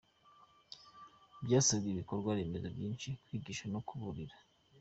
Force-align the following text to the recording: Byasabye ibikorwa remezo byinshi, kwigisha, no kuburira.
Byasabye 1.45 1.89
ibikorwa 1.91 2.29
remezo 2.39 2.67
byinshi, 2.75 3.09
kwigisha, 3.23 3.65
no 3.73 3.79
kuburira. 3.87 4.35